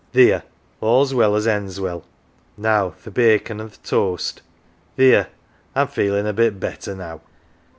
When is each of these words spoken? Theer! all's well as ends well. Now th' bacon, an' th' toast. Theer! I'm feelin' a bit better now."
Theer! 0.13 0.41
all's 0.79 1.13
well 1.13 1.35
as 1.35 1.45
ends 1.45 1.79
well. 1.79 2.03
Now 2.57 2.95
th' 3.05 3.13
bacon, 3.13 3.61
an' 3.61 3.69
th' 3.69 3.83
toast. 3.83 4.41
Theer! 4.97 5.27
I'm 5.75 5.89
feelin' 5.89 6.25
a 6.25 6.33
bit 6.33 6.59
better 6.59 6.95
now." 6.95 7.21